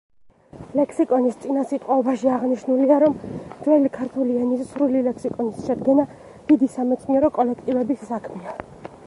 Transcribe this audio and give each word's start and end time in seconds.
ლექსიკონის 0.77 1.35
წინასიტყვაობაში 1.43 2.31
აღნიშნულია, 2.37 2.97
რომ 3.03 3.19
ძველი 3.67 3.93
ქართული 3.99 4.41
ენის 4.47 4.65
სრული 4.71 5.05
ლექსიკონის 5.09 5.61
შედგენა 5.69 6.09
დიდი 6.51 6.73
სამეცნიერო 6.79 7.33
კოლექტივების 7.39 8.11
საქმეა. 8.13 8.59